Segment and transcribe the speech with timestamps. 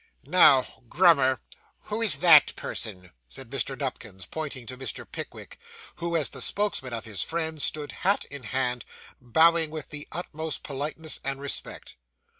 [0.23, 1.39] 'Now, Grummer,
[1.81, 3.77] who is that person?' said Mr.
[3.79, 5.05] Nupkins, pointing to Mr.
[5.05, 5.59] Pickwick,
[5.97, 8.83] who, as the spokesman of his friends, stood hat in hand,
[9.21, 11.97] bowing with the utmost politeness and respect.